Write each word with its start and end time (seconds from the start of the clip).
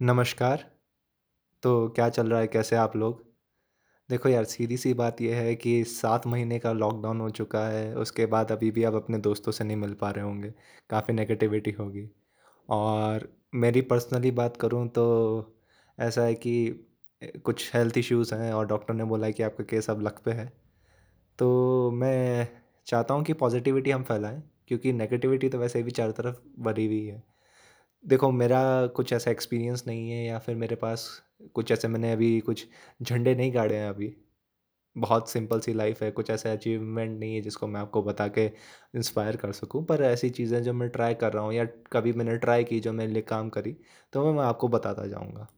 नमस्कार। 0.00 0.64
तो 1.62 1.88
क्या 1.88 2.08
चल 2.08 2.28
रहा 2.28 2.40
है? 2.40 2.46
कैसे 2.46 2.76
आप 2.76 2.96
लोग? 2.96 3.24
देखो 4.08 4.28
यार 4.28 4.44
सीधी-सी 4.44 4.94
बात 4.94 5.20
ये 5.22 5.34
है 5.34 5.54
कि 5.56 5.82
7 5.84 6.26
महीने 6.26 6.58
का 6.58 6.72
लॉकडाउन 6.72 7.20
हो 7.20 7.30
चुका 7.30 7.66
है, 7.68 7.94
उसके 7.96 8.26
बाद 8.26 8.52
अभी 8.52 8.70
भी 8.70 8.84
आप 8.84 8.94
अपने 8.94 9.18
दोस्तों 9.18 9.52
से 9.52 9.64
नहीं 9.64 9.76
मिल 9.76 9.94
पा 9.94 10.10
रहे 10.10 10.24
होंगे, 10.24 10.52
काफ़ी 10.90 11.14
नेगेटिविटी 11.14 11.70
होगी। 11.70 12.08
और 12.68 13.28
मेरी 13.56 13.80
पर्सनली 13.84 14.30
बात 14.32 14.56
करूँ 14.56 14.88
तो 14.90 15.06
ऐसा 15.98 16.22
है 16.22 16.34
कि 16.36 16.54
कुछ 17.44 17.70
हेल्थ 17.74 17.98
इश्यूज़ 17.98 18.34
हैं 18.34 18.52
और 18.52 18.66
डॉक्टर 18.66 18.94
ने 18.94 19.04
बोला 19.04 19.26
है 19.26 19.32
कि 19.32 19.42
आपका 19.42 19.64
केस 19.64 19.90
अब 19.90 20.02
लक 20.02 20.20
पे 20.24 20.32
है। 20.32 20.46
तो 21.38 21.90
मैं 21.92 22.48
चाहता 22.86 23.14
हूँ 23.14 23.24
कि 23.24 23.32
पॉज़िटिविटी 23.34 23.90
हम 23.90 24.02
फैलाएँ 24.04 24.42
क्योंकि 24.68 24.92
नेगेटिविटी 24.92 25.48
तो 25.48 25.58
वैसे 25.58 25.82
भी 25.82 25.90
चारों 25.92 26.12
तरफ़ 26.12 26.40
भरी 26.60 26.86
हुई 26.86 27.06
है। 27.06 27.22
देखो 28.06 28.30
मेरा 28.32 28.58
कुछ 28.96 29.12
ऐसा 29.12 29.30
एक्सपीरियंस 29.30 29.82
नहीं 29.86 30.10
है 30.10 30.24
या 30.24 30.38
फिर 30.38 30.54
मेरे 30.56 30.74
पास 30.76 31.06
कुछ 31.54 31.70
ऐसे 31.72 31.88
मैंने 31.88 32.12
अभी 32.12 32.38
कुछ 32.40 32.66
झंडे 33.02 33.34
नहीं 33.34 33.54
गाड़े 33.54 33.76
हैं 33.76 33.88
अभी। 33.88 34.14
बहुत 34.96 35.30
सिंपल 35.30 35.60
सी 35.60 35.74
लाइफ़ 35.74 36.04
है, 36.04 36.10
कुछ 36.12 36.30
ऐसा 36.30 36.52
अचीवमेंट 36.52 37.18
नहीं 37.20 37.34
है 37.34 37.40
जिसको 37.42 37.66
मैं 37.66 37.80
आपको 37.80 38.02
बता 38.02 38.28
के 38.30 38.46
इंस्पायर 38.96 39.36
कर 39.36 39.52
सकूँ। 39.52 39.84
पर 39.86 40.02
ऐसी 40.04 40.30
चीज़ें 40.30 40.62
जो 40.62 40.74
मैं 40.74 40.88
ट्राई 40.90 41.14
कर 41.16 41.32
रहा 41.32 41.44
हूँ 41.44 41.54
या 41.54 41.64
कभी 41.92 42.12
मैंने 42.14 42.36
ट्राई 42.38 42.64
की 42.64 42.80
जो 42.80 42.92
मेरे 42.92 43.12
लिए 43.12 43.22
काम 43.24 43.50
करी, 43.50 43.76
तो 44.12 44.24
मैं, 44.24 44.32
मैं 44.34 44.44
आपको 44.44 44.68
बताता 44.70 45.06
जाऊँगा। 45.08 45.48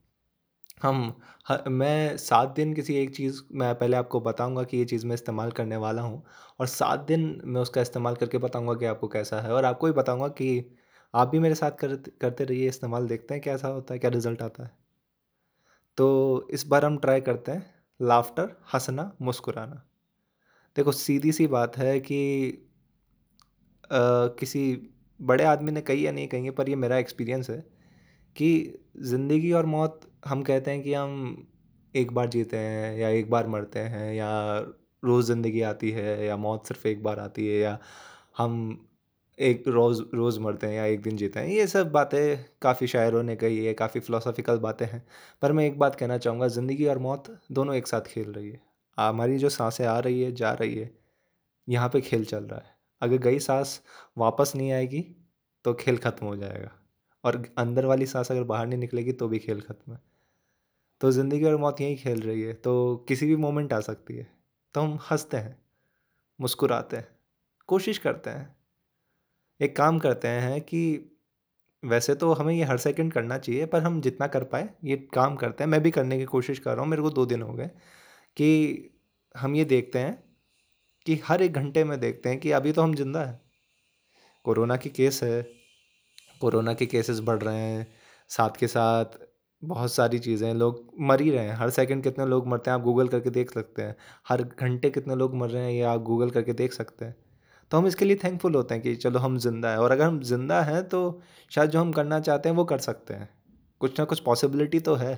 हम 0.83 1.15
ह 1.47 1.59
मैं 1.71 2.17
सात 2.19 2.49
दिन 2.51 2.75
किसी 2.75 2.97
एक 2.97 3.15
चीज़ 3.17 3.41
मैं 3.55 3.75
पहले 3.77 3.97
आपको 3.97 4.21
बताऊँगा 4.23 4.63
कि 4.65 4.79
ये 4.79 4.85
चीज़ 4.87 5.07
मैं 5.07 5.15
इस्तेमाल 5.15 5.51
करने 5.53 5.77
वाला 5.79 6.03
हूँ 6.03 6.23
और 6.61 6.67
सात 6.69 7.01
दिन 7.03 7.43
मैं 7.47 7.61
उसका 7.61 7.81
इस्तेमाल 7.83 8.17
करके 8.17 8.39
बताऊँगा 8.39 8.75
कि 8.75 8.87
आपको 8.87 9.09
कैसा 9.09 9.41
है 9.43 9.53
और 9.53 9.65
आपको 9.65 9.87
भी 9.87 9.93
बताऊँगा 9.95 10.29
कि 10.31 10.61
आप 11.15 11.29
भी 11.29 11.39
मेरे 11.39 11.55
साथ 11.55 11.71
करत 11.73 12.13
करते 12.21 12.45
रहिए 12.45 12.69
इस्तेमाल 12.69 13.07
देखते 13.09 13.35
हैं 13.35 13.43
कैसा 13.43 13.69
होता 13.69 13.95
है, 13.95 13.99
क्या 14.01 14.11
रिज़ल्ट 14.11 14.43
आता 14.43 14.65
है। 14.65 14.71
तो 15.99 16.49
इस 16.51 16.67
बार 16.67 16.85
हम 16.85 16.99
ट्राई 16.99 17.21
करते 17.21 17.53
हैं 17.53 17.65
लाफ्टर 18.01 18.57
हंसना 18.75 19.11
मुस्कुराना। 19.23 19.83
देखो 20.77 20.93
सीधी-सी 20.93 21.47
बात 21.49 21.77
है 21.79 21.99
कि 22.01 22.21
अ, 23.85 23.99
किसी 24.39 24.63
बड़े 25.21 25.45
आदमी 25.45 25.73
ने 25.73 25.81
कही 25.81 26.07
या 26.07 26.13
नहीं 26.13 26.29
कही 26.29 26.45
है 26.45 26.51
पर 26.51 26.69
ये 26.69 26.77
मेरा 26.77 26.97
एक्सपीरियंस 26.99 27.51
है 27.51 27.59
कि 28.37 28.51
ज़िंदगी 29.05 29.53
और 29.53 29.67
मौत 29.67 30.01
हम 30.27 30.43
कहते 30.43 30.71
हैं 30.71 30.83
कि 30.83 30.95
हम 30.95 31.47
एक 31.95 32.13
बार 32.13 32.29
जीते 32.29 32.57
हैं 32.59 32.97
या 32.99 33.09
एक 33.11 33.31
बार 33.31 33.47
मरते 33.49 33.81
हैं 33.89 34.13
या 34.15 34.31
रोज़ 35.03 35.27
ज़िंदगी 35.27 35.61
आती 35.63 35.91
है 35.91 36.27
या 36.27 36.37
मौत 36.39 36.67
सिर्फ़ 36.67 36.87
एक 36.89 37.03
बार 37.03 37.19
आती 37.21 37.47
है 37.49 37.59
या 37.61 37.79
हम 38.39 38.57
एक 39.39 39.69
रोज़ 39.69 40.03
रोज़ 40.15 40.39
मरते 40.41 40.67
हैं 40.67 40.75
या 40.75 40.85
एक 40.87 41.03
दिन 41.03 41.17
जीते 41.17 41.41
हैं। 41.41 41.49
ये 41.49 41.67
सब 41.67 41.91
बातें 41.93 42.45
काफ़ी 42.63 42.87
शायरों 42.87 43.23
ने 43.23 43.37
कही 43.37 43.65
है, 43.65 43.75
काफ़ी 43.75 44.01
फिलॉसॉफ़िकल 44.01 44.59
बातें 44.59 44.87
हैं। 44.87 45.05
पर 45.43 45.53
मैं 45.53 45.67
एक 45.67 45.79
बात 45.79 45.95
कहना 45.95 46.19
चाहूँगा 46.19 46.49
ज़िंदगी 46.49 46.87
और 46.87 46.99
मौत 46.99 47.31
दोनों 47.53 47.75
एक 47.75 47.87
साथ 47.87 48.09
खेल 48.09 48.33
रही 48.33 48.51
है। 48.51 48.61
हमारी 48.99 49.39
जो 49.39 49.49
साँसें 49.49 49.85
आ 49.87 49.99
रही 49.99 50.23
है, 50.23 50.33
जा 50.33 50.53
रही 50.53 50.75
है, 50.75 50.91
यहाँ 51.69 51.89
पे 51.89 52.01
खेल 52.01 52.25
चल 52.25 52.45
रहा 52.45 52.61
है। 52.61 52.77
अगर 53.03 53.19
गई 53.19 53.39
सांस 53.39 53.81
वापस 54.19 54.53
नहीं 54.57 54.73
आएगी, 54.73 55.01
तो 55.65 55.75
खेल 55.75 55.99
ख़त्म 55.99 56.27
हो 56.27 56.37
जाएगा 56.37 56.71
और 57.25 57.43
अंदर 57.59 57.87
वाली 57.87 58.07
सांस 58.07 58.31
अगर 58.33 58.45
बाहर 58.45 58.67
नहीं 58.67 58.79
निकलेगी 58.79 59.13
तो 59.13 59.29
भी 59.29 59.39
खेल 59.39 59.61
ख़त्म 59.61 59.93
है। 59.93 60.01
तो 61.01 61.11
ज़िंदगी 61.11 61.45
और 61.45 61.57
मौत 61.57 61.81
यहीं 61.81 61.97
खेल 61.97 62.21
रही 62.23 62.43
है, 62.43 62.53
तो 62.55 62.97
किसी 63.09 63.27
भी 63.27 63.37
मोमेंट 63.37 63.73
आ 63.73 63.81
सकती 63.81 64.17
है। 64.17 64.27
तो 64.75 64.81
हम 64.81 64.99
हँसते 65.11 65.37
हैं, 65.37 65.57
मुस्कुराते 66.39 66.97
हैं, 66.97 67.09
कोशिश 67.69 67.99
करते 67.99 68.31
हैं। 68.31 68.57
एक 69.61 69.77
काम 69.77 69.99
करते 69.99 70.29
हैं 70.29 70.61
कि 70.63 70.81
वैसे 71.83 72.15
तो 72.15 72.33
हमें 72.33 72.53
ये 72.55 72.65
हर 72.65 72.77
सेकंड 72.79 73.13
करना 73.13 73.39
चाहिए, 73.39 73.67
पर 73.67 73.83
हम 73.83 74.01
जितना 74.01 74.27
कर 74.27 74.45
पाए 74.45 74.69
ये 74.85 74.97
काम 75.15 75.37
करते 75.37 75.65
हैं। 75.65 75.71
मैं 75.71 75.81
भी 75.83 75.91
करने 75.91 76.19
की 76.19 76.25
कोशिश 76.27 76.59
कर 76.59 76.73
रहा 76.73 76.81
हूँ, 76.81 76.91
मेरे 76.91 77.03
को 77.03 77.11
दो 77.11 77.27
दिन 77.27 77.43
हो 77.43 77.53
गए 77.53 77.71
कि 78.37 78.91
हम 79.35 79.55
ये 79.57 79.65
देखते 79.67 79.99
हैं 79.99 80.19
कि 81.07 81.21
हर 81.25 81.43
एक 81.43 81.53
घंटे 81.53 81.85
में 81.85 81.99
देखते 82.01 82.29
हैं 82.29 82.39
कि 82.41 82.51
अभी 82.53 82.73
तो 82.73 82.83
हम 82.83 82.95
ज़िंदा 82.95 83.25
हैं। 83.25 83.41
कोरोना 84.45 84.77
की 84.77 84.91
केस 84.91 85.23
है, 85.23 85.43
कोरोना 86.41 86.75
के 86.75 86.87
केसेस 86.87 87.21
बढ़ 87.21 87.43
रहे 87.43 87.59
हैं, 87.59 87.87
साथ 88.31 88.57
के 88.59 88.67
साथ 88.67 89.19
बहुत 89.63 89.93
सारी 89.93 90.19
चीज़ें 90.19 90.53
लोग 90.55 90.93
मर 91.01 91.21
ही 91.21 91.31
रहे 91.31 91.45
हैं। 91.45 91.55
हर 91.57 91.71
सेकंड 91.71 92.03
कितने 92.03 92.27
लोग 92.27 92.47
मरते 92.49 92.71
हैं 92.71 92.79
आप 92.79 92.85
गूगल 92.85 93.09
करके 93.09 93.31
देख 93.31 93.51
सकते 93.51 93.83
हैं। 93.83 93.97
हर 94.27 94.43
घंटे 94.43 94.91
कितने 94.91 95.15
लोग 95.17 95.35
मर 95.35 95.51
रहे 95.51 95.63
हैं 95.63 95.73
ये 95.73 95.83
आप 95.85 96.03
गूगल 96.03 96.31
करके 96.31 96.53
देख 96.55 96.73
सकते 96.73 97.05
हैं। 97.05 97.15
तो 97.73 97.79
हम 97.79 97.87
इसके 97.87 98.05
लिए 98.05 98.17
थैंकफुल 98.17 98.55
होते 98.55 98.75
हैं 98.75 98.83
कि 98.83 98.95
चलो 98.97 99.19
हम 99.19 99.39
ज़िंदा 99.39 99.71
हैं 99.71 99.79
और 99.79 99.93
अगर 99.93 100.05
हम 100.05 100.21
ज़िंदा 100.23 100.61
हैं 100.63 100.83
तो 100.89 101.21
शायद 101.51 101.71
जो 101.71 101.81
हम 101.81 101.93
करना 101.93 102.21
चाहते 102.21 102.49
हैं 102.49 102.57
वो 102.57 102.65
कर 102.65 102.79
सकते 102.79 103.15
हैं। 103.15 103.29
कुछ 103.81 103.99
ना 103.99 104.05
कुछ 104.05 104.21
पॉसिबिलिटी 104.21 104.81
तो 104.81 104.95
है, 104.95 105.15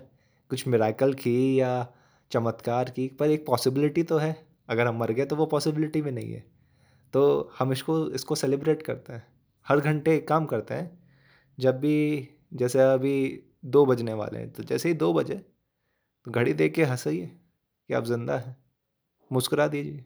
कुछ 0.50 0.66
मिरेकल 0.69 1.12
की 1.15 1.61
या 1.61 1.87
चमत्कार 2.31 2.91
की, 2.91 3.06
पर 3.11 3.31
एक 3.31 3.47
पॉसिबिलिटी 3.47 4.03
तो 4.03 4.19
है। 4.19 4.37
अगर 4.69 4.87
हम 4.87 4.99
मर 4.99 5.12
गए 5.12 5.25
तो 5.25 5.37
वो 5.37 5.47
पॉसिबिलिटी 5.47 6.03
भी 6.03 6.11
नहीं 6.11 6.33
है। 6.33 6.44
तो 7.15 7.53
हम 7.59 7.72
इसको 7.72 8.09
इसको 8.11 8.34
सेलिब्रेट 8.34 8.82
करते 8.82 9.12
हैं। 9.12 9.27
हर 9.67 9.81
घंटे 9.81 10.15
एक 10.17 10.28
काम 10.28 10.47
करते 10.47 10.75
हैं, 10.75 10.91
जब 11.59 11.78
भी 11.81 12.28
जैसे 12.55 12.81
अभी 12.82 13.43
दो 13.67 13.84
बजने 13.87 14.12
वाले 14.15 14.38
हैं, 14.38 14.50
तो 14.53 14.62
जैसे 14.62 14.88
ही 14.88 14.94
दो 14.94 15.12
बजे, 15.12 15.34
तो 16.27 16.31
घड़ी 16.31 16.53
देख 16.53 16.75
के 16.75 16.84
हँसिए 16.84 17.27
कि 17.27 17.94
आप 17.94 18.05
ज़िंदा 18.05 18.37
हैं, 18.37 18.56
मुस्कुरा 19.31 19.67
दीजिए। 19.69 20.05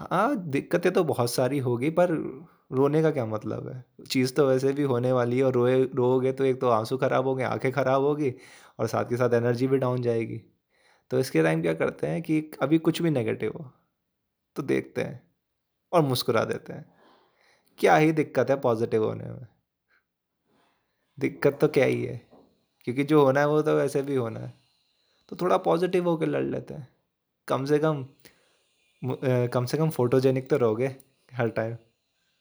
हाँ, 0.00 0.36
दिक्कतें 0.50 0.92
तो 0.92 1.02
बहुत 1.04 1.30
सारी 1.30 1.58
होगी 1.58 1.90
पर 1.90 2.10
रोने 2.72 3.02
का 3.02 3.10
क्या 3.10 3.24
मतलब 3.26 3.68
है? 3.68 3.84
चीज़ 4.10 4.34
तो 4.34 4.46
वैसे 4.48 4.72
भी 4.72 4.82
होने 4.82 5.12
वाली 5.12 5.38
है 5.38 5.44
और 5.44 5.52
रोए 5.52 5.82
रोओगे 5.86 6.32
तो 6.32 6.44
एक 6.44 6.60
तो 6.60 6.68
आँसू 6.68 6.96
खराब 6.96 7.26
होंगे, 7.26 7.44
आँखें 7.44 7.70
खराब 7.72 8.02
होगी 8.02 8.32
और 8.78 8.86
साथ 8.86 9.04
के 9.04 9.16
साथ 9.16 9.34
एनर्जी 9.34 9.66
भी 9.66 9.78
डाउन 9.78 10.02
जाएगी। 10.02 10.40
तो 11.10 11.18
इसके 11.18 11.42
टाइम 11.42 11.62
क्या 11.62 11.74
करते 11.74 12.06
हैं 12.06 12.22
कि 12.22 12.40
अभी 12.62 12.78
कुछ 12.78 13.02
भी 13.02 13.10
नेगेटिव 13.10 13.52
हो, 13.58 13.70
तो 14.56 14.62
देखते 14.62 15.02
हैं 15.02 15.22
और 15.92 16.02
मुस्कुरा 16.02 16.44
देते 16.44 16.72
हैं। 16.72 16.86
क्या 17.78 17.96
ही 17.96 18.12
दिक्कत 18.12 18.50
है 18.50 18.56
पॉज़िटिव 18.60 19.04
होने 19.04 19.24
में? 19.24 19.46
दिक्कत 21.18 21.58
तो 21.60 21.68
क्या 21.68 21.84
ही 21.84 22.04
है? 22.04 22.20
क्योंकि 22.86 23.04
जो 23.04 23.24
होना 23.24 23.40
है 23.40 23.48
वो 23.48 23.62
तो 23.62 23.76
वैसे 23.76 24.02
भी 24.02 24.14
होना 24.14 24.40
है। 24.40 24.52
तो 25.28 25.36
थोड़ा 25.36 25.56
पॉज़िटिव 25.58 26.08
होके 26.08 26.26
लड़ 26.26 26.44
लेते 26.44 26.74
हैं। 26.74 26.88
कम 27.48 27.64
से 27.64 27.78
कम 27.78 28.04
कम 29.48 29.64
से 29.64 29.76
कम 29.78 29.90
फ़ोटोजेनिक 29.90 30.48
तो 30.50 30.56
रहोगे 30.56 30.86
हर 31.32 31.48
टाइम। 31.50 31.76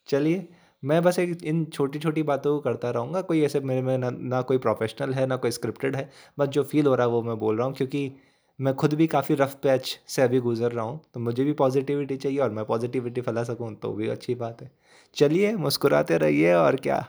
चलिए, 0.10 0.48
मैं 0.84 1.02
बस 1.04 1.20
एक 1.20 1.44
इन 1.46 1.64
छोटी-छोटी 1.68 2.24
बातों 2.24 2.56
को 2.56 2.62
करता 2.62 2.90
रहूँगा। 2.92 3.22
कोई 3.24 3.42
ऐसे 3.44 3.60
मेरे 3.62 3.82
में 3.82 3.98
ना 3.98 4.10
ना 4.12 4.42
कोई 4.44 4.58
प्रोफ़ेशनल 4.60 5.14
है, 5.14 5.26
ना 5.28 5.36
कोई 5.38 5.52
स्क्रिप्टेड 5.52 5.96
है। 5.96 6.10
बस 6.38 6.48
जो 6.50 6.64
फ़ील 6.66 6.88
हो 6.88 6.96
रहा 6.96 7.08
है 7.08 7.14
वो 7.14 7.22
मैं 7.24 7.38
बोल 7.40 7.58
रहा 7.58 7.68
हूँ 7.68 7.76
क्योंकि 7.76 8.12
मैं 8.60 8.74
खुद 8.76 8.94
भी 8.94 9.08
काफ़ी 9.08 9.36
रफ़ 9.36 9.56
पैच 9.64 10.00
से 10.08 10.22
अभी 10.22 10.40
गुज़र 10.42 10.72
रहा 10.72 10.86
हूँ। 10.86 11.00
तो 11.14 11.20
मुझे 11.22 11.44
भी 11.44 11.54
पॉज़िटिविटी 11.56 12.18
चाहिए 12.18 12.40
और 12.40 12.52
मैं 12.52 12.66
पॉज़िटिविटी 12.66 13.22
फैला 13.22 13.44
सकूँ 13.46 13.74
तो 13.78 13.94
भी 13.94 14.08
अच्छी 14.10 14.36
बात 14.38 14.62
है। 14.62 14.72
चलिए 15.18 15.54
मुस्कुराते 15.58 16.18
रहिए 16.20 16.54
और 16.56 16.76
क्या। 16.80 17.06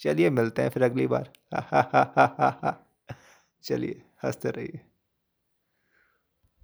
चलिए 0.00 0.30
मिलते 0.32 0.62
हैं 0.62 0.70
फिर 0.70 0.82
अगली 0.82 1.06
बार। 1.08 1.30
चलिए 3.64 4.02
हँसते 4.24 4.50
रहिए। 4.50 4.80